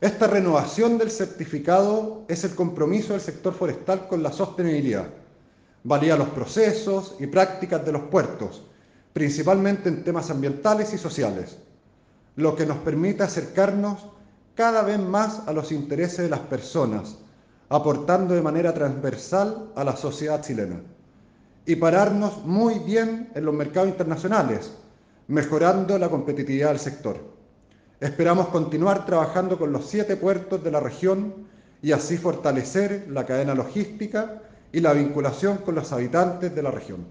Esta 0.00 0.26
renovación 0.26 0.98
del 0.98 1.10
certificado 1.10 2.26
es 2.28 2.44
el 2.44 2.54
compromiso 2.54 3.14
del 3.14 3.22
sector 3.22 3.54
forestal 3.54 4.06
con 4.08 4.22
la 4.22 4.30
sostenibilidad. 4.30 5.06
Valía 5.84 6.18
los 6.18 6.28
procesos 6.28 7.16
y 7.18 7.26
prácticas 7.26 7.82
de 7.86 7.92
los 7.92 8.02
puertos, 8.02 8.62
principalmente 9.14 9.88
en 9.88 10.04
temas 10.04 10.30
ambientales 10.30 10.92
y 10.92 10.98
sociales, 10.98 11.56
lo 12.34 12.54
que 12.54 12.66
nos 12.66 12.76
permite 12.78 13.22
acercarnos 13.22 14.04
cada 14.54 14.82
vez 14.82 14.98
más 14.98 15.40
a 15.46 15.54
los 15.54 15.72
intereses 15.72 16.18
de 16.18 16.28
las 16.28 16.40
personas, 16.40 17.16
aportando 17.70 18.34
de 18.34 18.42
manera 18.42 18.74
transversal 18.74 19.72
a 19.76 19.82
la 19.82 19.96
sociedad 19.96 20.42
chilena 20.42 20.82
y 21.64 21.74
pararnos 21.76 22.44
muy 22.44 22.80
bien 22.80 23.30
en 23.34 23.46
los 23.46 23.54
mercados 23.54 23.88
internacionales, 23.88 24.72
mejorando 25.26 25.98
la 25.98 26.10
competitividad 26.10 26.68
del 26.68 26.78
sector. 26.80 27.35
Esperamos 28.00 28.48
continuar 28.48 29.06
trabajando 29.06 29.58
con 29.58 29.72
los 29.72 29.86
siete 29.86 30.16
puertos 30.16 30.62
de 30.62 30.70
la 30.70 30.80
región 30.80 31.46
y 31.80 31.92
así 31.92 32.18
fortalecer 32.18 33.06
la 33.08 33.24
cadena 33.24 33.54
logística 33.54 34.42
y 34.70 34.80
la 34.80 34.92
vinculación 34.92 35.58
con 35.58 35.76
los 35.76 35.92
habitantes 35.92 36.54
de 36.54 36.62
la 36.62 36.70
región. 36.70 37.06